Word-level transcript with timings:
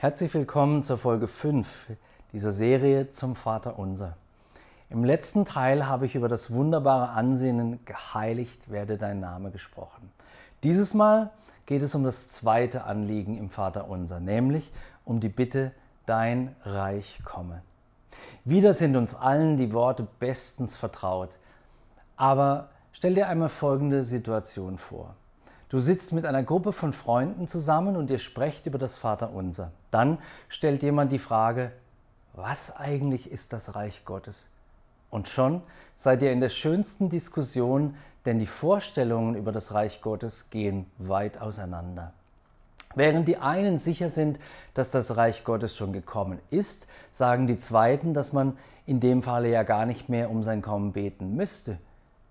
Herzlich 0.00 0.32
willkommen 0.32 0.82
zur 0.82 0.96
Folge 0.96 1.28
5 1.28 1.88
dieser 2.32 2.52
Serie 2.52 3.10
zum 3.10 3.36
Vater 3.36 3.78
Unser. 3.78 4.16
Im 4.88 5.04
letzten 5.04 5.44
Teil 5.44 5.86
habe 5.86 6.06
ich 6.06 6.14
über 6.14 6.26
das 6.26 6.50
wunderbare 6.50 7.10
Ansinnen 7.10 7.84
geheiligt 7.84 8.70
werde 8.70 8.96
dein 8.96 9.20
Name 9.20 9.50
gesprochen. 9.50 10.10
Dieses 10.62 10.94
Mal 10.94 11.30
geht 11.66 11.82
es 11.82 11.94
um 11.94 12.02
das 12.02 12.30
zweite 12.30 12.84
Anliegen 12.84 13.36
im 13.36 13.50
Vater 13.50 13.90
Unser, 13.90 14.20
nämlich 14.20 14.72
um 15.04 15.20
die 15.20 15.28
Bitte 15.28 15.70
dein 16.06 16.56
Reich 16.64 17.20
komme. 17.22 17.60
Wieder 18.46 18.72
sind 18.72 18.96
uns 18.96 19.14
allen 19.14 19.58
die 19.58 19.74
Worte 19.74 20.08
bestens 20.18 20.78
vertraut. 20.78 21.36
Aber 22.16 22.70
stell 22.92 23.14
dir 23.14 23.28
einmal 23.28 23.50
folgende 23.50 24.04
Situation 24.04 24.78
vor. 24.78 25.14
Du 25.70 25.78
sitzt 25.78 26.12
mit 26.12 26.26
einer 26.26 26.42
Gruppe 26.42 26.72
von 26.72 26.92
Freunden 26.92 27.46
zusammen 27.46 27.96
und 27.96 28.10
ihr 28.10 28.18
sprecht 28.18 28.66
über 28.66 28.76
das 28.76 28.96
Vaterunser. 28.96 29.70
Dann 29.92 30.18
stellt 30.48 30.82
jemand 30.82 31.12
die 31.12 31.20
Frage, 31.20 31.70
was 32.34 32.74
eigentlich 32.76 33.30
ist 33.30 33.52
das 33.52 33.76
Reich 33.76 34.04
Gottes? 34.04 34.48
Und 35.10 35.28
schon 35.28 35.62
seid 35.94 36.22
ihr 36.22 36.32
in 36.32 36.40
der 36.40 36.48
schönsten 36.48 37.08
Diskussion, 37.08 37.94
denn 38.26 38.40
die 38.40 38.46
Vorstellungen 38.46 39.36
über 39.36 39.52
das 39.52 39.72
Reich 39.72 40.02
Gottes 40.02 40.50
gehen 40.50 40.86
weit 40.98 41.40
auseinander. 41.40 42.14
Während 42.96 43.28
die 43.28 43.36
einen 43.36 43.78
sicher 43.78 44.10
sind, 44.10 44.40
dass 44.74 44.90
das 44.90 45.16
Reich 45.16 45.44
Gottes 45.44 45.76
schon 45.76 45.92
gekommen 45.92 46.40
ist, 46.50 46.88
sagen 47.12 47.46
die 47.46 47.58
Zweiten, 47.58 48.12
dass 48.12 48.32
man 48.32 48.58
in 48.86 48.98
dem 48.98 49.22
Falle 49.22 49.48
ja 49.48 49.62
gar 49.62 49.86
nicht 49.86 50.08
mehr 50.08 50.30
um 50.30 50.42
sein 50.42 50.62
Kommen 50.62 50.92
beten 50.92 51.36
müsste. 51.36 51.78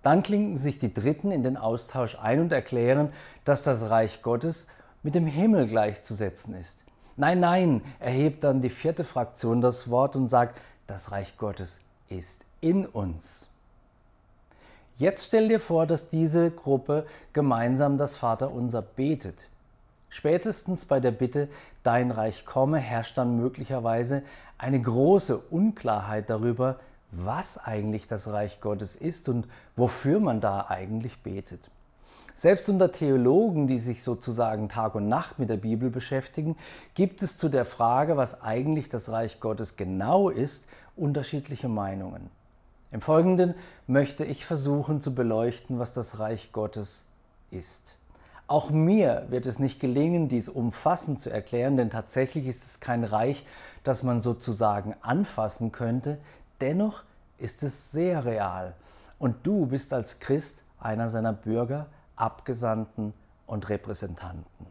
Dann 0.02 0.24
klinken 0.24 0.58
sich 0.58 0.80
die 0.80 0.94
Dritten 0.94 1.32
in 1.32 1.44
den 1.44 1.58
Austausch 1.58 2.18
ein 2.22 2.40
und 2.40 2.52
erklären, 2.52 3.12
dass 3.44 3.64
das 3.64 3.90
Reich 3.90 4.22
Gottes 4.22 4.68
mit 5.04 5.16
dem 5.16 5.26
Himmel 5.26 5.68
gleichzusetzen 5.68 6.56
ist. 6.56 6.84
Nein, 7.18 7.42
nein, 7.42 7.82
erhebt 8.00 8.44
dann 8.44 8.62
die 8.62 8.70
vierte 8.70 9.04
Fraktion 9.04 9.60
das 9.60 9.90
Wort 9.90 10.16
und 10.16 10.30
sagt, 10.30 10.60
das 10.88 11.12
Reich 11.12 11.38
Gottes 11.38 11.80
ist 12.08 12.46
in 12.62 12.86
uns. 12.86 13.46
Jetzt 14.98 15.28
stell 15.28 15.48
dir 15.48 15.60
vor, 15.60 15.86
dass 15.86 16.10
diese 16.10 16.52
Gruppe 16.52 17.06
gemeinsam 17.32 17.98
das 17.98 18.16
Vaterunser 18.16 18.82
betet. 18.82 19.48
Spätestens 20.10 20.86
bei 20.86 21.00
der 21.00 21.12
Bitte, 21.12 21.48
dein 21.84 22.12
Reich 22.12 22.46
komme, 22.46 22.80
herrscht 22.80 23.18
dann 23.18 23.38
möglicherweise 23.38 24.24
eine 24.58 24.82
große 24.82 25.38
Unklarheit 25.38 26.30
darüber, 26.30 26.80
was 27.12 27.58
eigentlich 27.58 28.08
das 28.08 28.28
Reich 28.28 28.62
Gottes 28.62 28.96
ist 28.96 29.30
und 29.30 29.48
wofür 29.76 30.20
man 30.20 30.42
da 30.42 30.68
eigentlich 30.70 31.22
betet. 31.24 31.70
Selbst 32.36 32.70
unter 32.70 32.92
Theologen, 32.92 33.68
die 33.68 33.80
sich 33.80 34.02
sozusagen 34.02 34.70
Tag 34.70 34.96
und 34.96 35.10
Nacht 35.10 35.40
mit 35.40 35.50
der 35.50 35.58
Bibel 35.58 35.90
beschäftigen, 35.90 36.56
gibt 36.94 37.22
es 37.22 37.38
zu 37.38 37.50
der 37.50 37.66
Frage, 37.66 38.16
was 38.16 38.42
eigentlich 38.42 38.88
das 38.88 39.10
Reich 39.10 39.42
Gottes 39.42 39.76
genau 39.76 40.30
ist, 40.30 40.64
unterschiedliche 40.96 41.68
Meinungen. 41.68 42.30
Im 42.92 43.02
Folgenden 43.02 43.56
möchte 43.88 44.24
ich 44.24 44.46
versuchen 44.46 45.02
zu 45.02 45.14
beleuchten, 45.14 45.80
was 45.80 45.94
das 45.94 46.20
Reich 46.20 46.52
Gottes 46.54 47.04
ist. 47.52 47.96
Auch 48.48 48.72
mir 48.72 49.28
wird 49.30 49.46
es 49.46 49.60
nicht 49.60 49.80
gelingen, 49.80 50.28
dies 50.28 50.50
umfassend 50.50 51.20
zu 51.20 51.30
erklären, 51.30 51.78
denn 51.78 51.92
tatsächlich 51.92 52.48
ist 52.48 52.66
es 52.66 52.80
kein 52.80 53.04
Reich, 53.04 53.46
das 53.84 54.02
man 54.02 54.22
sozusagen 54.22 54.96
anfassen 55.02 55.72
könnte. 55.72 56.18
Dennoch 56.62 57.04
ist 57.38 57.64
es 57.64 57.92
sehr 57.92 58.26
real. 58.26 58.74
Und 59.18 59.46
du 59.46 59.66
bist 59.66 59.94
als 59.94 60.20
Christ 60.20 60.64
einer 60.80 61.10
seiner 61.10 61.34
Bürger, 61.34 61.88
Abgesandten 62.16 63.14
und 63.48 63.70
Repräsentanten. 63.70 64.68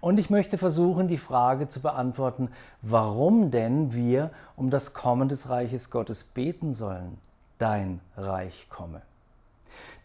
Und 0.00 0.18
ich 0.18 0.30
möchte 0.30 0.58
versuchen, 0.58 1.08
die 1.08 1.18
Frage 1.18 1.68
zu 1.68 1.80
beantworten, 1.80 2.50
warum 2.82 3.50
denn 3.50 3.92
wir 3.94 4.30
um 4.56 4.70
das 4.70 4.94
Kommen 4.94 5.28
des 5.28 5.48
Reiches 5.48 5.90
Gottes 5.90 6.24
beten 6.24 6.72
sollen. 6.72 7.18
Dein 7.58 8.00
Reich 8.16 8.66
komme. 8.68 9.02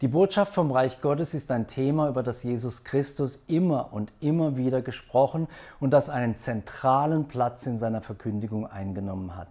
Die 0.00 0.08
Botschaft 0.08 0.54
vom 0.54 0.70
Reich 0.70 1.00
Gottes 1.00 1.34
ist 1.34 1.50
ein 1.50 1.66
Thema, 1.66 2.08
über 2.08 2.22
das 2.22 2.44
Jesus 2.44 2.84
Christus 2.84 3.42
immer 3.48 3.92
und 3.92 4.12
immer 4.20 4.56
wieder 4.56 4.80
gesprochen 4.80 5.48
und 5.80 5.90
das 5.90 6.08
einen 6.08 6.36
zentralen 6.36 7.26
Platz 7.26 7.66
in 7.66 7.78
seiner 7.78 8.00
Verkündigung 8.00 8.66
eingenommen 8.66 9.34
hat. 9.34 9.48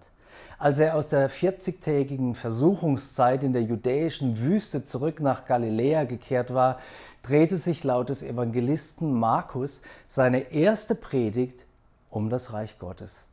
Als 0.59 0.79
er 0.79 0.95
aus 0.95 1.07
der 1.07 1.29
40-tägigen 1.29 2.33
Versuchungszeit 2.33 3.43
in 3.43 3.53
der 3.53 3.61
judäischen 3.61 4.39
Wüste 4.39 4.85
zurück 4.85 5.19
nach 5.19 5.45
Galiläa 5.45 6.05
gekehrt 6.05 6.51
war, 6.51 6.79
drehte 7.21 7.57
sich 7.57 7.83
laut 7.83 8.09
des 8.09 8.23
Evangelisten 8.23 9.13
Markus 9.13 9.81
seine 10.07 10.51
erste 10.51 10.95
Predigt 10.95 11.65
um 12.09 12.29
das 12.29 12.53
Reich 12.53 12.79
Gottes. 12.79 13.27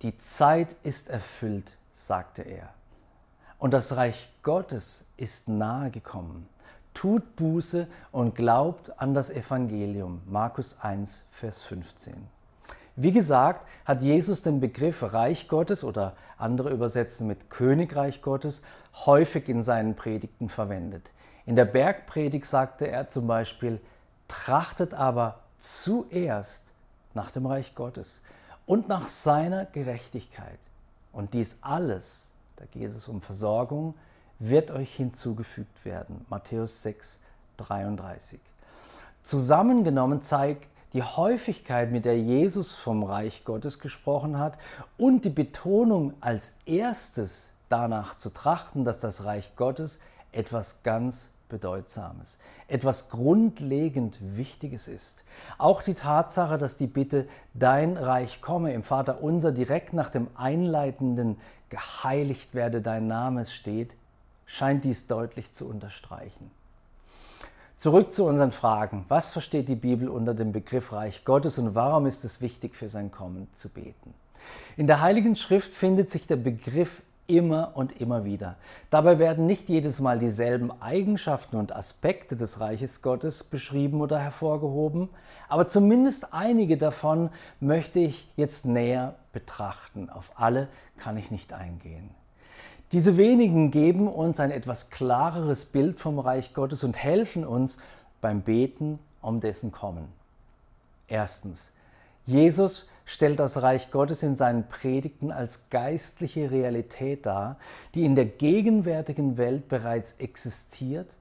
Die 0.00 0.16
Zeit 0.16 0.76
ist 0.82 1.10
erfüllt, 1.10 1.76
sagte 1.92 2.42
er, 2.42 2.70
und 3.58 3.72
das 3.72 3.96
Reich 3.96 4.30
Gottes 4.42 5.04
ist 5.16 5.48
nahe 5.48 5.90
gekommen. 5.90 6.48
Tut 6.94 7.36
Buße 7.36 7.86
und 8.12 8.34
glaubt 8.34 8.98
an 9.00 9.12
das 9.12 9.30
Evangelium. 9.30 10.22
Markus 10.26 10.76
1, 10.80 11.24
Vers 11.32 11.64
15. 11.64 12.37
Wie 13.00 13.12
gesagt, 13.12 13.64
hat 13.84 14.02
Jesus 14.02 14.42
den 14.42 14.58
Begriff 14.58 15.04
Reich 15.04 15.46
Gottes 15.46 15.84
oder 15.84 16.16
andere 16.36 16.70
übersetzen 16.70 17.28
mit 17.28 17.48
Königreich 17.48 18.22
Gottes 18.22 18.60
häufig 19.06 19.48
in 19.48 19.62
seinen 19.62 19.94
Predigten 19.94 20.48
verwendet. 20.48 21.12
In 21.46 21.54
der 21.54 21.64
Bergpredigt 21.64 22.44
sagte 22.44 22.88
er 22.88 23.08
zum 23.08 23.28
Beispiel, 23.28 23.80
trachtet 24.26 24.94
aber 24.94 25.38
zuerst 25.60 26.64
nach 27.14 27.30
dem 27.30 27.46
Reich 27.46 27.76
Gottes 27.76 28.20
und 28.66 28.88
nach 28.88 29.06
seiner 29.06 29.64
Gerechtigkeit. 29.66 30.58
Und 31.12 31.34
dies 31.34 31.58
alles, 31.60 32.32
da 32.56 32.64
geht 32.64 32.90
es 32.90 33.06
um 33.06 33.20
Versorgung, 33.20 33.94
wird 34.40 34.72
euch 34.72 34.92
hinzugefügt 34.92 35.84
werden. 35.84 36.26
Matthäus 36.28 36.82
6, 36.82 37.20
33. 37.58 38.40
Zusammengenommen 39.22 40.24
zeigt 40.24 40.68
die 40.92 41.02
Häufigkeit, 41.02 41.92
mit 41.92 42.04
der 42.04 42.18
Jesus 42.18 42.74
vom 42.74 43.02
Reich 43.02 43.44
Gottes 43.44 43.78
gesprochen 43.78 44.38
hat 44.38 44.58
und 44.96 45.24
die 45.24 45.30
Betonung 45.30 46.14
als 46.20 46.54
erstes 46.64 47.50
danach 47.68 48.16
zu 48.16 48.30
trachten, 48.30 48.84
dass 48.84 49.00
das 49.00 49.24
Reich 49.24 49.54
Gottes 49.56 50.00
etwas 50.32 50.82
ganz 50.82 51.30
Bedeutsames, 51.48 52.38
etwas 52.66 53.10
grundlegend 53.10 54.18
Wichtiges 54.36 54.86
ist. 54.86 55.24
Auch 55.56 55.82
die 55.82 55.94
Tatsache, 55.94 56.58
dass 56.58 56.76
die 56.76 56.86
Bitte 56.86 57.26
Dein 57.54 57.96
Reich 57.96 58.40
komme 58.40 58.72
im 58.72 58.82
Vater 58.82 59.22
unser 59.22 59.52
direkt 59.52 59.92
nach 59.92 60.10
dem 60.10 60.28
einleitenden 60.34 61.38
Geheiligt 61.70 62.54
werde 62.54 62.80
dein 62.80 63.06
Name 63.06 63.44
steht, 63.44 63.94
scheint 64.46 64.84
dies 64.84 65.06
deutlich 65.06 65.52
zu 65.52 65.66
unterstreichen. 65.68 66.50
Zurück 67.78 68.12
zu 68.12 68.24
unseren 68.24 68.50
Fragen. 68.50 69.04
Was 69.06 69.30
versteht 69.30 69.68
die 69.68 69.76
Bibel 69.76 70.08
unter 70.08 70.34
dem 70.34 70.50
Begriff 70.50 70.92
Reich 70.92 71.24
Gottes 71.24 71.58
und 71.58 71.76
warum 71.76 72.06
ist 72.06 72.24
es 72.24 72.40
wichtig, 72.40 72.74
für 72.74 72.88
sein 72.88 73.12
Kommen 73.12 73.46
zu 73.54 73.68
beten? 73.68 74.14
In 74.76 74.88
der 74.88 75.00
Heiligen 75.00 75.36
Schrift 75.36 75.72
findet 75.72 76.10
sich 76.10 76.26
der 76.26 76.34
Begriff 76.34 77.02
immer 77.28 77.70
und 77.74 78.00
immer 78.00 78.24
wieder. 78.24 78.56
Dabei 78.90 79.20
werden 79.20 79.46
nicht 79.46 79.68
jedes 79.68 80.00
Mal 80.00 80.18
dieselben 80.18 80.72
Eigenschaften 80.82 81.56
und 81.56 81.70
Aspekte 81.70 82.34
des 82.34 82.58
Reiches 82.58 83.00
Gottes 83.00 83.44
beschrieben 83.44 84.00
oder 84.00 84.18
hervorgehoben, 84.18 85.08
aber 85.48 85.68
zumindest 85.68 86.34
einige 86.34 86.78
davon 86.78 87.30
möchte 87.60 88.00
ich 88.00 88.28
jetzt 88.34 88.66
näher 88.66 89.14
betrachten. 89.32 90.10
Auf 90.10 90.32
alle 90.34 90.66
kann 90.96 91.16
ich 91.16 91.30
nicht 91.30 91.52
eingehen. 91.52 92.10
Diese 92.92 93.18
wenigen 93.18 93.70
geben 93.70 94.08
uns 94.08 94.40
ein 94.40 94.50
etwas 94.50 94.88
klareres 94.88 95.66
Bild 95.66 96.00
vom 96.00 96.18
Reich 96.18 96.54
Gottes 96.54 96.84
und 96.84 96.96
helfen 96.96 97.46
uns 97.46 97.78
beim 98.20 98.40
Beten 98.40 98.98
um 99.20 99.40
dessen 99.40 99.72
Kommen. 99.72 100.08
Erstens, 101.06 101.70
Jesus 102.24 102.86
stellt 103.04 103.40
das 103.40 103.62
Reich 103.62 103.90
Gottes 103.90 104.22
in 104.22 104.36
seinen 104.36 104.68
Predigten 104.68 105.32
als 105.32 105.68
geistliche 105.70 106.50
Realität 106.50 107.26
dar, 107.26 107.56
die 107.94 108.04
in 108.04 108.14
der 108.14 108.26
gegenwärtigen 108.26 109.36
Welt 109.36 109.68
bereits 109.68 110.14
existiert, 110.18 111.16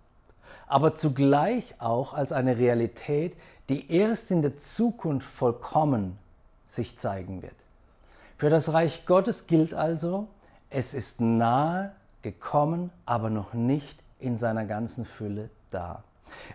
aber 0.68 0.96
zugleich 0.96 1.76
auch 1.80 2.14
als 2.14 2.32
eine 2.32 2.58
Realität, 2.58 3.36
die 3.70 3.92
erst 3.92 4.32
in 4.32 4.42
der 4.42 4.58
Zukunft 4.58 5.30
vollkommen 5.30 6.18
sich 6.66 6.98
zeigen 6.98 7.42
wird. 7.42 7.56
Für 8.38 8.50
das 8.50 8.74
Reich 8.74 9.06
Gottes 9.06 9.48
gilt 9.48 9.74
also, 9.74 10.28
es 10.70 10.94
ist 10.94 11.22
nahe 11.22 11.92
gekommen, 12.22 12.92
aber 13.06 13.30
noch 13.30 13.54
nicht 13.54 14.04
in 14.20 14.38
seiner 14.38 14.66
ganzen 14.66 15.06
Fülle 15.06 15.50
da. 15.70 16.04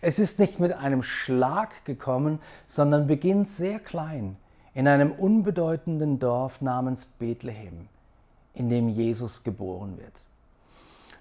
Es 0.01 0.19
ist 0.19 0.39
nicht 0.39 0.61
mit 0.61 0.73
einem 0.73 1.03
Schlag 1.03 1.85
gekommen, 1.85 2.41
sondern 2.67 3.07
beginnt 3.07 3.49
sehr 3.49 3.79
klein 3.79 4.37
in 4.75 4.89
einem 4.89 5.13
unbedeutenden 5.13 6.19
Dorf 6.19 6.61
namens 6.61 7.05
Bethlehem, 7.05 7.89
in 8.55 8.69
dem 8.69 8.89
Jesus 8.89 9.45
geboren 9.45 9.99
wird. 9.99 10.13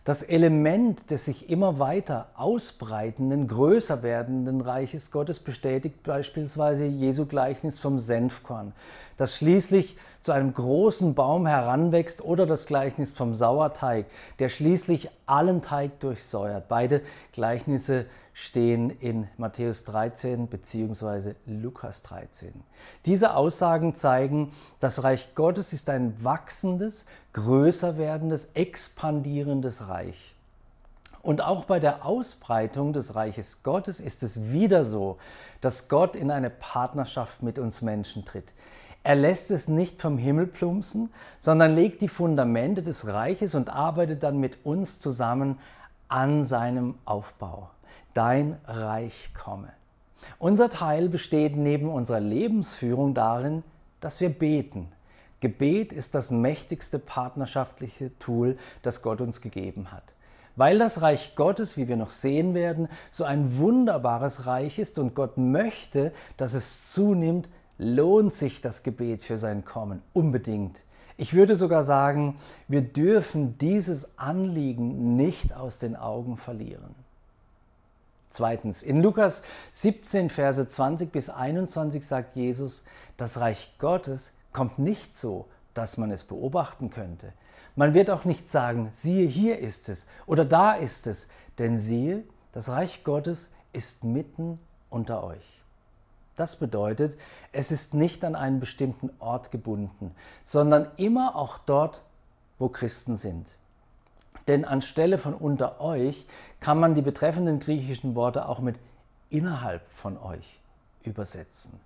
Das 0.03 0.23
Element 0.23 1.11
des 1.11 1.25
sich 1.25 1.47
immer 1.51 1.77
weiter 1.77 2.29
ausbreitenden, 2.33 3.47
größer 3.47 4.01
werdenden 4.01 4.59
Reiches 4.61 5.11
Gottes 5.11 5.37
bestätigt 5.37 6.01
beispielsweise 6.01 6.85
Jesu 6.85 7.27
Gleichnis 7.27 7.77
vom 7.77 7.99
Senfkorn, 7.99 8.73
das 9.17 9.35
schließlich 9.35 9.95
zu 10.21 10.31
einem 10.31 10.55
großen 10.55 11.13
Baum 11.13 11.45
heranwächst 11.45 12.23
oder 12.23 12.47
das 12.47 12.65
Gleichnis 12.65 13.11
vom 13.11 13.35
Sauerteig, 13.35 14.07
der 14.39 14.49
schließlich 14.49 15.11
allen 15.27 15.61
Teig 15.61 15.99
durchsäuert. 15.99 16.67
Beide 16.67 17.01
Gleichnisse 17.31 18.07
stehen 18.41 18.89
in 18.89 19.27
Matthäus 19.37 19.83
13 19.83 20.47
bzw. 20.47 21.35
Lukas 21.45 22.01
13. 22.01 22.51
Diese 23.05 23.35
Aussagen 23.35 23.93
zeigen, 23.93 24.51
das 24.79 25.03
Reich 25.03 25.35
Gottes 25.35 25.73
ist 25.73 25.89
ein 25.89 26.23
wachsendes, 26.23 27.05
größer 27.33 27.99
werdendes, 27.99 28.49
expandierendes 28.55 29.87
Reich. 29.87 30.33
Und 31.21 31.41
auch 31.41 31.65
bei 31.65 31.79
der 31.79 32.03
Ausbreitung 32.03 32.93
des 32.93 33.13
Reiches 33.13 33.61
Gottes 33.61 33.99
ist 33.99 34.23
es 34.23 34.41
wieder 34.51 34.85
so, 34.85 35.17
dass 35.61 35.87
Gott 35.87 36.15
in 36.15 36.31
eine 36.31 36.49
Partnerschaft 36.49 37.43
mit 37.43 37.59
uns 37.59 37.83
Menschen 37.83 38.25
tritt. 38.25 38.55
Er 39.03 39.15
lässt 39.15 39.51
es 39.51 39.67
nicht 39.67 40.01
vom 40.01 40.17
Himmel 40.17 40.47
plumpsen, 40.47 41.13
sondern 41.39 41.75
legt 41.75 42.01
die 42.01 42.07
Fundamente 42.07 42.81
des 42.81 43.05
Reiches 43.05 43.53
und 43.53 43.69
arbeitet 43.69 44.23
dann 44.23 44.39
mit 44.39 44.65
uns 44.65 44.99
zusammen 44.99 45.59
an 46.07 46.43
seinem 46.43 46.95
Aufbau 47.05 47.69
dein 48.13 48.57
Reich 48.65 49.31
komme. 49.33 49.69
Unser 50.39 50.69
Teil 50.69 51.09
besteht 51.09 51.55
neben 51.55 51.89
unserer 51.89 52.19
Lebensführung 52.19 53.13
darin, 53.13 53.63
dass 53.99 54.19
wir 54.19 54.29
beten. 54.29 54.91
Gebet 55.39 55.91
ist 55.91 56.13
das 56.13 56.29
mächtigste 56.29 56.99
partnerschaftliche 56.99 58.17
Tool, 58.19 58.57
das 58.83 59.01
Gott 59.01 59.21
uns 59.21 59.41
gegeben 59.41 59.91
hat. 59.91 60.03
Weil 60.55 60.77
das 60.77 61.01
Reich 61.01 61.35
Gottes, 61.35 61.77
wie 61.77 61.87
wir 61.87 61.95
noch 61.95 62.11
sehen 62.11 62.53
werden, 62.53 62.89
so 63.09 63.23
ein 63.23 63.57
wunderbares 63.57 64.45
Reich 64.45 64.77
ist 64.77 64.99
und 64.99 65.15
Gott 65.15 65.37
möchte, 65.37 66.11
dass 66.37 66.53
es 66.53 66.91
zunimmt, 66.91 67.49
lohnt 67.77 68.33
sich 68.33 68.61
das 68.61 68.83
Gebet 68.83 69.21
für 69.23 69.37
sein 69.37 69.65
Kommen 69.65 70.03
unbedingt. 70.13 70.83
Ich 71.17 71.33
würde 71.33 71.55
sogar 71.55 71.83
sagen, 71.83 72.37
wir 72.67 72.81
dürfen 72.81 73.57
dieses 73.57 74.17
Anliegen 74.17 75.15
nicht 75.15 75.53
aus 75.53 75.79
den 75.79 75.95
Augen 75.95 76.37
verlieren. 76.37 76.95
Zweitens, 78.31 78.81
in 78.81 79.01
Lukas 79.01 79.43
17, 79.73 80.29
Verse 80.29 80.67
20 80.67 81.11
bis 81.11 81.29
21 81.29 82.05
sagt 82.05 82.35
Jesus, 82.35 82.83
das 83.17 83.39
Reich 83.39 83.73
Gottes 83.77 84.31
kommt 84.53 84.79
nicht 84.79 85.15
so, 85.15 85.47
dass 85.73 85.97
man 85.97 86.11
es 86.11 86.23
beobachten 86.23 86.89
könnte. 86.89 87.33
Man 87.75 87.93
wird 87.93 88.09
auch 88.09 88.25
nicht 88.25 88.49
sagen, 88.49 88.89
siehe, 88.91 89.27
hier 89.27 89.59
ist 89.59 89.89
es 89.89 90.07
oder 90.25 90.45
da 90.45 90.73
ist 90.73 91.07
es, 91.07 91.27
denn 91.59 91.77
siehe, 91.77 92.23
das 92.53 92.69
Reich 92.69 93.03
Gottes 93.03 93.49
ist 93.73 94.03
mitten 94.03 94.59
unter 94.89 95.23
euch. 95.23 95.61
Das 96.35 96.55
bedeutet, 96.55 97.17
es 97.51 97.71
ist 97.71 97.93
nicht 97.93 98.23
an 98.23 98.35
einen 98.35 98.59
bestimmten 98.59 99.09
Ort 99.19 99.51
gebunden, 99.51 100.15
sondern 100.43 100.87
immer 100.97 101.35
auch 101.35 101.57
dort, 101.59 102.01
wo 102.59 102.69
Christen 102.69 103.17
sind. 103.17 103.57
Denn 104.47 104.65
anstelle 104.65 105.17
von 105.17 105.33
unter 105.33 105.81
euch 105.81 106.25
kann 106.59 106.79
man 106.79 106.95
die 106.95 107.01
betreffenden 107.01 107.59
griechischen 107.59 108.15
Worte 108.15 108.47
auch 108.47 108.59
mit 108.59 108.77
innerhalb 109.29 109.81
von 109.91 110.17
euch 110.17 110.59
übersetzen. 111.03 111.79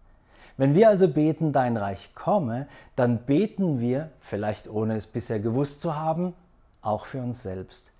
Wenn 0.58 0.74
wir 0.74 0.88
also 0.88 1.08
beten, 1.10 1.52
dein 1.52 1.76
Reich 1.76 2.16
komme, 2.16 2.68
dann 2.96 3.20
beten 3.20 3.80
wir, 3.80 4.10
vielleicht 4.22 4.70
ohne 4.70 4.96
es 4.96 5.06
bisher 5.06 5.40
gewusst 5.40 5.82
zu 5.82 5.96
haben, 5.96 6.34
auch 6.82 7.06
für 7.06 7.22
uns 7.22 7.44
selbst. 7.44 7.92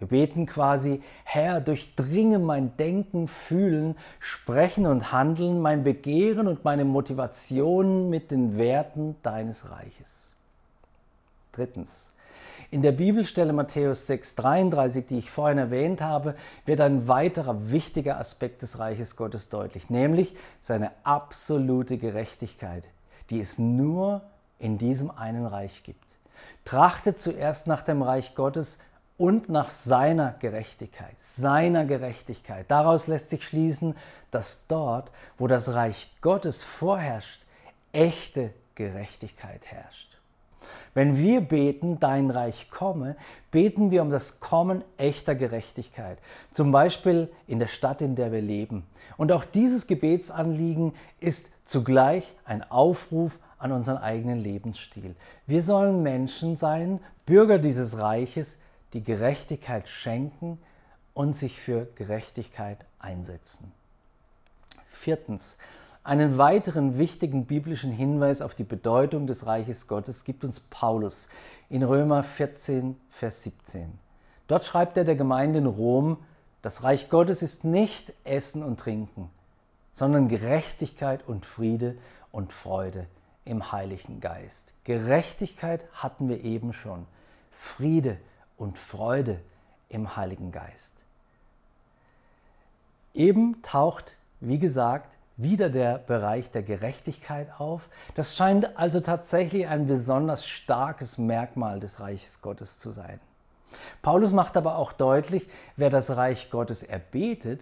Wir 0.00 0.08
beten 0.08 0.46
quasi, 0.46 1.02
Herr, 1.24 1.60
durchdringe 1.60 2.38
mein 2.38 2.76
Denken, 2.78 3.28
Fühlen, 3.28 3.96
Sprechen 4.18 4.86
und 4.86 5.12
Handeln, 5.12 5.60
mein 5.60 5.84
Begehren 5.84 6.48
und 6.48 6.64
meine 6.64 6.86
Motivation 6.86 8.08
mit 8.08 8.30
den 8.30 8.58
Werten 8.58 9.16
deines 9.22 9.70
Reiches. 9.70 10.30
Drittens, 11.52 12.10
in 12.70 12.82
der 12.82 12.92
Bibelstelle 12.92 13.52
Matthäus 13.52 14.08
6,33, 14.08 15.06
die 15.06 15.18
ich 15.18 15.30
vorhin 15.30 15.58
erwähnt 15.58 16.00
habe, 16.00 16.36
wird 16.66 16.80
ein 16.80 17.08
weiterer 17.08 17.72
wichtiger 17.72 18.18
Aspekt 18.18 18.62
des 18.62 18.78
Reiches 18.78 19.16
Gottes 19.16 19.48
deutlich, 19.48 19.90
nämlich 19.90 20.34
seine 20.60 20.92
absolute 21.02 21.98
Gerechtigkeit, 21.98 22.84
die 23.30 23.40
es 23.40 23.58
nur 23.58 24.22
in 24.60 24.78
diesem 24.78 25.10
einen 25.10 25.46
Reich 25.46 25.82
gibt. 25.82 26.04
Trachtet 26.64 27.18
zuerst 27.18 27.66
nach 27.66 27.82
dem 27.82 28.02
Reich 28.02 28.34
Gottes 28.36 28.78
und 29.18 29.48
nach 29.48 29.70
seiner 29.70 30.36
Gerechtigkeit, 30.38 31.14
seiner 31.18 31.84
Gerechtigkeit. 31.84 32.66
Daraus 32.68 33.08
lässt 33.08 33.30
sich 33.30 33.44
schließen, 33.44 33.96
dass 34.30 34.64
dort, 34.68 35.10
wo 35.38 35.48
das 35.48 35.74
Reich 35.74 36.10
Gottes 36.20 36.62
vorherrscht, 36.62 37.42
echte 37.92 38.54
Gerechtigkeit 38.76 39.66
herrscht. 39.66 40.09
Wenn 40.94 41.16
wir 41.16 41.40
beten, 41.40 42.00
dein 42.00 42.30
Reich 42.30 42.70
komme, 42.70 43.16
beten 43.50 43.90
wir 43.90 44.02
um 44.02 44.10
das 44.10 44.40
Kommen 44.40 44.82
echter 44.96 45.34
Gerechtigkeit, 45.34 46.18
zum 46.52 46.72
Beispiel 46.72 47.28
in 47.46 47.58
der 47.58 47.68
Stadt, 47.68 48.02
in 48.02 48.16
der 48.16 48.32
wir 48.32 48.42
leben. 48.42 48.84
Und 49.16 49.32
auch 49.32 49.44
dieses 49.44 49.86
Gebetsanliegen 49.86 50.94
ist 51.20 51.50
zugleich 51.64 52.24
ein 52.44 52.68
Aufruf 52.70 53.38
an 53.58 53.72
unseren 53.72 53.98
eigenen 53.98 54.40
Lebensstil. 54.40 55.14
Wir 55.46 55.62
sollen 55.62 56.02
Menschen 56.02 56.56
sein, 56.56 57.00
Bürger 57.26 57.58
dieses 57.58 57.98
Reiches, 57.98 58.56
die 58.92 59.04
Gerechtigkeit 59.04 59.88
schenken 59.88 60.58
und 61.14 61.34
sich 61.34 61.60
für 61.60 61.86
Gerechtigkeit 61.94 62.78
einsetzen. 62.98 63.72
Viertens, 64.90 65.56
einen 66.10 66.38
weiteren 66.38 66.98
wichtigen 66.98 67.44
biblischen 67.46 67.92
Hinweis 67.92 68.42
auf 68.42 68.56
die 68.56 68.64
Bedeutung 68.64 69.28
des 69.28 69.46
Reiches 69.46 69.86
Gottes 69.86 70.24
gibt 70.24 70.42
uns 70.42 70.58
Paulus 70.58 71.28
in 71.68 71.84
Römer 71.84 72.24
14, 72.24 72.96
Vers 73.10 73.44
17. 73.44 73.96
Dort 74.48 74.64
schreibt 74.64 74.96
er 74.96 75.04
der 75.04 75.14
Gemeinde 75.14 75.60
in 75.60 75.66
Rom, 75.66 76.16
das 76.62 76.82
Reich 76.82 77.10
Gottes 77.10 77.42
ist 77.42 77.62
nicht 77.62 78.12
Essen 78.24 78.64
und 78.64 78.80
Trinken, 78.80 79.30
sondern 79.94 80.26
Gerechtigkeit 80.26 81.28
und 81.28 81.46
Friede 81.46 81.96
und 82.32 82.52
Freude 82.52 83.06
im 83.44 83.70
Heiligen 83.70 84.18
Geist. 84.18 84.72
Gerechtigkeit 84.82 85.84
hatten 85.92 86.28
wir 86.28 86.42
eben 86.42 86.72
schon. 86.72 87.06
Friede 87.52 88.18
und 88.56 88.78
Freude 88.78 89.38
im 89.88 90.16
Heiligen 90.16 90.50
Geist. 90.50 91.04
Eben 93.14 93.62
taucht, 93.62 94.16
wie 94.40 94.58
gesagt, 94.58 95.19
wieder 95.42 95.70
der 95.70 95.98
Bereich 95.98 96.50
der 96.50 96.62
Gerechtigkeit 96.62 97.48
auf. 97.58 97.88
Das 98.14 98.36
scheint 98.36 98.76
also 98.78 99.00
tatsächlich 99.00 99.66
ein 99.66 99.86
besonders 99.86 100.46
starkes 100.46 101.18
Merkmal 101.18 101.80
des 101.80 102.00
Reiches 102.00 102.40
Gottes 102.42 102.78
zu 102.78 102.90
sein. 102.90 103.20
Paulus 104.02 104.32
macht 104.32 104.56
aber 104.56 104.76
auch 104.76 104.92
deutlich, 104.92 105.48
wer 105.76 105.90
das 105.90 106.16
Reich 106.16 106.50
Gottes 106.50 106.82
erbetet, 106.82 107.60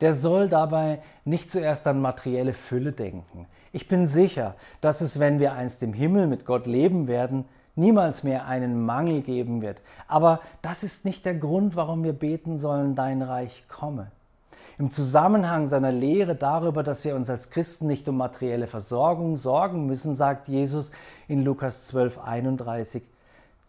der 0.00 0.14
soll 0.14 0.48
dabei 0.48 1.00
nicht 1.24 1.50
zuerst 1.50 1.86
an 1.86 2.00
materielle 2.00 2.54
Fülle 2.54 2.92
denken. 2.92 3.46
Ich 3.72 3.88
bin 3.88 4.06
sicher, 4.06 4.56
dass 4.80 5.00
es, 5.00 5.18
wenn 5.18 5.38
wir 5.38 5.52
einst 5.52 5.82
im 5.82 5.92
Himmel 5.92 6.26
mit 6.26 6.44
Gott 6.44 6.66
leben 6.66 7.06
werden, 7.06 7.44
niemals 7.74 8.22
mehr 8.22 8.46
einen 8.46 8.84
Mangel 8.84 9.22
geben 9.22 9.62
wird. 9.62 9.80
Aber 10.08 10.40
das 10.60 10.82
ist 10.82 11.04
nicht 11.04 11.24
der 11.24 11.34
Grund, 11.34 11.76
warum 11.76 12.04
wir 12.04 12.12
beten 12.12 12.58
sollen, 12.58 12.94
dein 12.94 13.22
Reich 13.22 13.64
komme. 13.68 14.10
Im 14.78 14.90
Zusammenhang 14.90 15.66
seiner 15.66 15.92
Lehre 15.92 16.34
darüber, 16.34 16.82
dass 16.82 17.04
wir 17.04 17.14
uns 17.14 17.28
als 17.28 17.50
Christen 17.50 17.86
nicht 17.86 18.08
um 18.08 18.16
materielle 18.16 18.66
Versorgung 18.66 19.36
sorgen 19.36 19.86
müssen, 19.86 20.14
sagt 20.14 20.48
Jesus 20.48 20.90
in 21.28 21.44
Lukas 21.44 21.86
12, 21.86 22.18
31, 22.18 23.02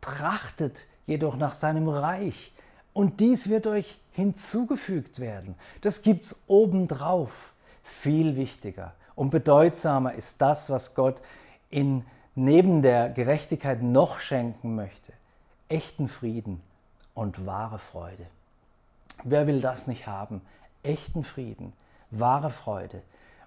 trachtet 0.01 0.87
jedoch 1.05 1.37
nach 1.37 1.53
seinem 1.53 1.89
Reich 1.89 2.53
und 2.93 3.19
dies 3.19 3.49
wird 3.49 3.67
euch 3.67 3.99
hinzugefügt 4.11 5.19
werden. 5.19 5.55
Das 5.81 6.01
gibt's 6.01 6.41
obendrauf. 6.47 7.51
Viel 7.83 8.37
wichtiger 8.37 8.93
und 9.15 9.29
bedeutsamer 9.29 10.13
ist 10.13 10.41
das, 10.41 10.69
was 10.69 10.95
Gott 10.95 11.21
in 11.69 12.05
neben 12.35 12.81
der 12.81 13.09
Gerechtigkeit 13.09 13.83
noch 13.83 14.19
schenken 14.19 14.75
möchte. 14.75 15.11
Echten 15.67 16.07
Frieden 16.07 16.61
und 17.13 17.45
wahre 17.45 17.79
Freude. 17.79 18.25
Wer 19.23 19.47
will 19.47 19.61
das 19.61 19.87
nicht 19.87 20.07
haben? 20.07 20.41
Echten 20.83 21.23
Frieden, 21.23 21.73
wahre 22.11 22.49
Freude. 22.49 23.01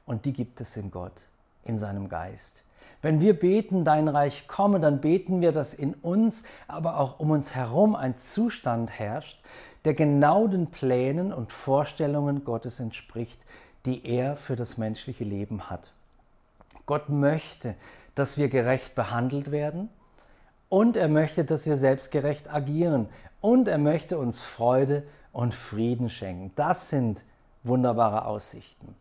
Und 0.04 0.24
die 0.24 0.32
gibt 0.32 0.60
es 0.60 0.76
in 0.76 0.90
Gott, 0.90 1.28
in 1.64 1.78
seinem 1.78 2.08
Geist. 2.08 2.62
Wenn 3.02 3.20
wir 3.20 3.38
beten, 3.38 3.84
dein 3.84 4.08
Reich 4.08 4.48
komme, 4.48 4.80
dann 4.80 5.00
beten 5.00 5.40
wir, 5.40 5.52
dass 5.52 5.74
in 5.74 5.94
uns, 5.94 6.42
aber 6.66 6.98
auch 6.98 7.20
um 7.20 7.30
uns 7.30 7.54
herum 7.54 7.94
ein 7.94 8.16
Zustand 8.16 8.90
herrscht, 8.90 9.40
der 9.84 9.94
genau 9.94 10.48
den 10.48 10.68
Plänen 10.68 11.32
und 11.32 11.52
Vorstellungen 11.52 12.44
Gottes 12.44 12.80
entspricht, 12.80 13.40
die 13.84 14.04
er 14.04 14.36
für 14.36 14.56
das 14.56 14.76
menschliche 14.76 15.24
Leben 15.24 15.70
hat. 15.70 15.92
Gott 16.86 17.08
möchte, 17.08 17.74
dass 18.14 18.38
wir 18.38 18.48
gerecht 18.48 18.94
behandelt 18.94 19.52
werden 19.52 19.88
und 20.68 20.96
er 20.96 21.08
möchte, 21.08 21.44
dass 21.44 21.66
wir 21.66 21.76
selbstgerecht 21.76 22.52
agieren 22.52 23.08
und 23.40 23.68
er 23.68 23.78
möchte 23.78 24.18
uns 24.18 24.40
Freude 24.40 25.04
und 25.36 25.54
Frieden 25.54 26.08
schenken. 26.08 26.50
Das 26.56 26.88
sind 26.88 27.22
wunderbare 27.62 28.24
Aussichten. 28.24 28.94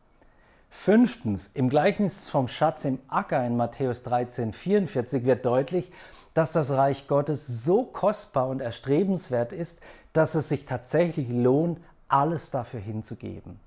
Fünftens, 0.70 1.50
im 1.54 1.70
Gleichnis 1.70 2.28
vom 2.28 2.50
Schatz 2.50 2.84
im 2.84 3.00
Acker 3.08 3.46
in 3.48 3.56
Matthäus 3.56 4.04
13, 4.04 4.52
44 4.52 5.24
wird 5.24 5.46
deutlich, 5.46 5.90
dass 6.34 6.52
das 6.52 6.72
Reich 6.72 7.08
Gottes 7.08 7.64
so 7.64 7.84
kostbar 7.84 8.50
und 8.50 8.62
erstrebenswert 8.62 9.54
ist, 9.54 9.80
dass 10.12 10.36
es 10.36 10.50
sich 10.50 10.66
tatsächlich 10.66 11.30
lohnt, 11.30 11.80
alles 12.10 12.52
dafür 12.52 12.82
hinzugeben. 12.82 13.58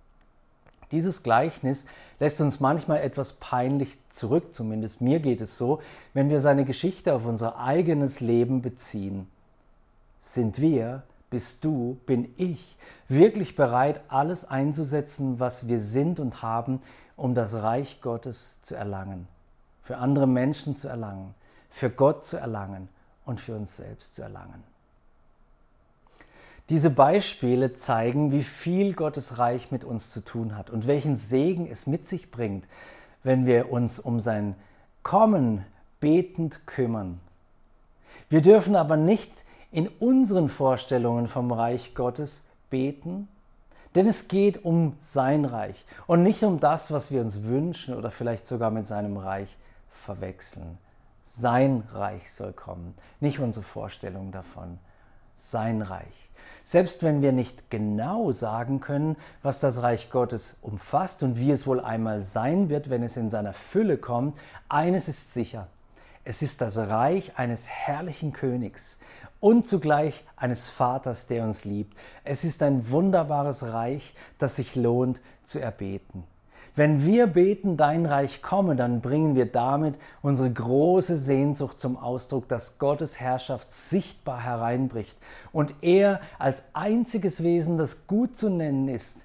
Dieses 0.91 1.23
Gleichnis 1.23 1.87
lässt 2.21 2.43
uns 2.43 2.61
manchmal 2.61 3.01
etwas 3.01 3.33
peinlich 3.33 3.97
zurück, 4.11 4.55
zumindest 4.55 5.01
mir 5.01 5.21
geht 5.21 5.41
es 5.41 5.57
so, 5.57 5.81
wenn 6.13 6.29
wir 6.29 6.43
seine 6.43 6.67
Geschichte 6.67 7.15
auf 7.15 7.25
unser 7.25 7.59
eigenes 7.59 8.21
Leben 8.21 8.61
beziehen. 8.61 9.27
Sind 10.21 10.61
wir, 10.61 11.05
bist 11.31 11.65
du, 11.65 11.99
bin 12.07 12.33
ich 12.37 12.77
wirklich 13.09 13.55
bereit, 13.55 14.01
alles 14.09 14.45
einzusetzen, 14.45 15.41
was 15.41 15.69
wir 15.69 15.81
sind 15.81 16.21
und 16.21 16.43
haben, 16.43 16.81
um 17.17 17.35
das 17.35 17.55
Reich 17.55 18.01
Gottes 18.01 18.57
zu 18.63 18.75
erlangen, 18.75 19.29
für 19.83 19.99
andere 19.99 20.27
Menschen 20.27 20.77
zu 20.77 20.89
erlangen, 20.89 21.35
für 21.71 21.91
Gott 21.91 22.25
zu 22.25 22.37
erlangen 22.37 22.89
und 23.25 23.41
für 23.41 23.57
uns 23.57 23.77
selbst 23.77 24.15
zu 24.15 24.23
erlangen? 24.23 24.63
Diese 26.69 26.91
Beispiele 26.91 27.73
zeigen, 27.73 28.31
wie 28.31 28.45
viel 28.45 28.93
Gottes 28.93 29.39
Reich 29.39 29.71
mit 29.71 29.85
uns 29.85 30.11
zu 30.11 30.23
tun 30.23 30.55
hat 30.55 30.69
und 30.69 30.87
welchen 30.87 31.17
Segen 31.17 31.67
es 31.67 31.87
mit 31.87 32.07
sich 32.07 32.31
bringt, 32.31 32.67
wenn 33.23 33.47
wir 33.47 33.73
uns 33.73 33.99
um 33.99 34.21
sein 34.21 34.55
Kommen 35.03 35.65
betend 36.01 36.67
kümmern. 36.67 37.21
Wir 38.29 38.43
dürfen 38.43 38.77
aber 38.77 38.99
nicht 38.99 39.33
in 39.71 39.89
unseren 39.89 40.49
Vorstellungen 40.49 41.29
vom 41.29 41.53
Reich 41.53 41.95
Gottes 41.95 42.45
beten, 42.71 43.29
denn 43.95 44.07
es 44.07 44.29
geht 44.29 44.65
um 44.65 44.97
sein 45.01 45.45
Reich 45.45 45.85
und 46.07 46.23
nicht 46.23 46.43
um 46.43 46.61
das, 46.61 46.93
was 46.93 47.11
wir 47.11 47.21
uns 47.21 47.45
wünschen 47.45 47.95
oder 47.95 48.11
vielleicht 48.11 48.47
sogar 48.47 48.71
mit 48.71 48.87
seinem 48.87 49.17
Reich 49.17 49.57
verwechseln. 49.91 50.79
Sein 51.25 51.83
Reich 51.93 52.33
soll 52.33 52.53
kommen, 52.53 52.95
nicht 53.21 53.39
unsere 53.41 53.65
Vorstellung 53.65 54.33
davon. 54.33 54.79
Sein 55.37 55.83
Reich. 55.83 56.31
Selbst 56.65 57.03
wenn 57.03 57.23
wir 57.23 57.33
nicht 57.33 57.71
genau 57.71 58.33
sagen 58.33 58.81
können, 58.81 59.17
was 59.43 59.61
das 59.61 59.83
Reich 59.83 60.11
Gottes 60.11 60.57
umfasst 60.63 61.23
und 61.23 61.39
wie 61.39 61.51
es 61.51 61.67
wohl 61.67 61.81
einmal 61.81 62.23
sein 62.23 62.69
wird, 62.69 62.91
wenn 62.91 63.03
es 63.03 63.17
in 63.17 63.31
seiner 63.31 63.53
Fülle 63.53 63.99
kommt, 63.99 64.37
eines 64.69 65.09
ist 65.09 65.33
sicher. 65.33 65.69
Es 66.29 66.43
ist 66.43 66.61
das 66.61 66.77
Reich 66.77 67.39
eines 67.39 67.67
herrlichen 67.67 68.35
Königs 68.35 68.99
und 69.41 69.67
zugleich 69.67 70.27
eines 70.37 70.69
Vaters, 70.69 71.27
der 71.27 71.43
uns 71.43 71.65
liebt. 71.65 71.97
Es 72.23 72.45
ist 72.45 72.63
ein 72.63 72.91
wunderbares 72.91 73.73
Reich, 73.73 74.15
das 74.37 74.57
sich 74.57 74.77
lohnt 74.77 75.23
zu 75.45 75.59
erbeten. 75.59 76.25
Wenn 76.77 77.07
wir 77.07 77.29
beten, 77.29 77.79
dein 77.79 78.05
Reich 78.05 78.43
komme, 78.43 78.77
dann 78.77 79.01
bringen 79.01 79.37
wir 79.37 79.47
damit 79.47 79.95
unsere 80.21 80.53
große 80.53 81.17
Sehnsucht 81.17 81.81
zum 81.81 81.97
Ausdruck, 81.97 82.47
dass 82.47 82.79
Gottes 82.79 83.19
Herrschaft 83.19 83.73
sichtbar 83.73 84.45
hereinbricht 84.45 85.17
und 85.51 85.77
er 85.81 86.21
als 86.39 86.65
einziges 86.75 87.43
Wesen, 87.43 87.79
das 87.79 88.07
gut 88.07 88.37
zu 88.37 88.51
nennen 88.51 88.89
ist, 88.89 89.25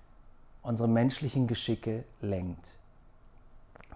unsere 0.61 0.87
menschlichen 0.87 1.47
Geschicke 1.47 2.05
lenkt. 2.21 2.71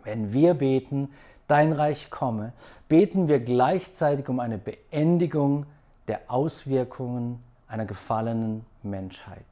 Wenn 0.03 0.33
wir 0.33 0.55
beten, 0.55 1.07
dein 1.47 1.73
Reich 1.73 2.09
komme, 2.09 2.53
beten 2.87 3.27
wir 3.27 3.39
gleichzeitig 3.39 4.29
um 4.29 4.39
eine 4.39 4.57
Beendigung 4.57 5.65
der 6.07 6.21
Auswirkungen 6.27 7.43
einer 7.67 7.85
gefallenen 7.85 8.65
Menschheit. 8.83 9.45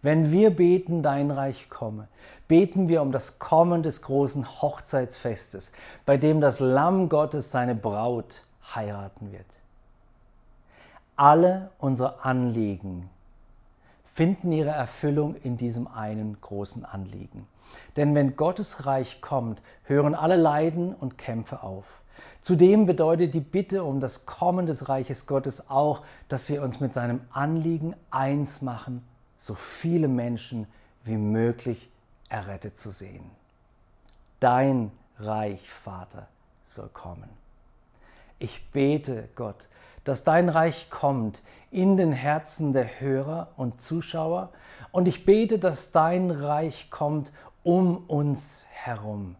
Wenn 0.00 0.30
wir 0.30 0.50
beten, 0.54 1.02
dein 1.02 1.30
Reich 1.30 1.68
komme, 1.68 2.08
beten 2.46 2.88
wir 2.88 3.02
um 3.02 3.10
das 3.10 3.38
Kommen 3.38 3.82
des 3.82 4.02
großen 4.02 4.62
Hochzeitsfestes, 4.62 5.72
bei 6.06 6.16
dem 6.16 6.40
das 6.40 6.60
Lamm 6.60 7.08
Gottes 7.08 7.50
seine 7.50 7.74
Braut 7.74 8.44
heiraten 8.74 9.32
wird. 9.32 9.46
Alle 11.16 11.70
unsere 11.78 12.24
Anliegen 12.24 13.10
finden 14.18 14.50
ihre 14.50 14.70
Erfüllung 14.70 15.36
in 15.36 15.56
diesem 15.56 15.86
einen 15.86 16.40
großen 16.40 16.84
Anliegen. 16.84 17.46
Denn 17.94 18.16
wenn 18.16 18.34
Gottes 18.34 18.84
Reich 18.84 19.20
kommt, 19.20 19.62
hören 19.84 20.16
alle 20.16 20.34
Leiden 20.34 20.92
und 20.92 21.18
Kämpfe 21.18 21.62
auf. 21.62 21.84
Zudem 22.40 22.84
bedeutet 22.84 23.32
die 23.32 23.38
Bitte 23.38 23.84
um 23.84 24.00
das 24.00 24.26
Kommen 24.26 24.66
des 24.66 24.88
Reiches 24.88 25.26
Gottes 25.26 25.70
auch, 25.70 26.02
dass 26.26 26.48
wir 26.48 26.62
uns 26.62 26.80
mit 26.80 26.92
seinem 26.92 27.20
Anliegen 27.30 27.94
eins 28.10 28.60
machen 28.60 29.06
so 29.36 29.54
viele 29.54 30.08
Menschen 30.08 30.66
wie 31.04 31.16
möglich 31.16 31.88
errettet 32.28 32.76
zu 32.76 32.90
sehen. 32.90 33.30
Dein 34.40 34.90
Reich, 35.20 35.70
Vater, 35.70 36.26
soll 36.64 36.88
kommen. 36.88 37.28
Ich 38.40 38.68
bete, 38.72 39.28
Gott, 39.36 39.68
dass 40.08 40.24
dein 40.24 40.48
Reich 40.48 40.88
kommt 40.90 41.42
in 41.70 41.96
den 41.96 42.12
Herzen 42.12 42.72
der 42.72 43.00
Hörer 43.00 43.48
und 43.56 43.80
Zuschauer 43.80 44.50
und 44.90 45.06
ich 45.06 45.26
bete, 45.26 45.58
dass 45.58 45.92
dein 45.92 46.30
Reich 46.30 46.90
kommt 46.90 47.30
um 47.62 48.04
uns 48.06 48.64
herum. 48.70 49.36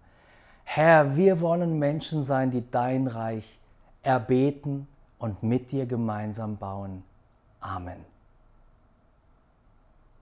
Herr, 0.65 1.17
wir 1.17 1.41
wollen 1.41 1.79
Menschen 1.79 2.23
sein, 2.23 2.51
die 2.51 2.71
dein 2.71 3.07
Reich 3.07 3.59
erbeten 4.03 4.87
und 5.19 5.43
mit 5.43 5.73
dir 5.73 5.87
gemeinsam 5.87 6.59
bauen. 6.59 7.03
Amen. 7.61 8.18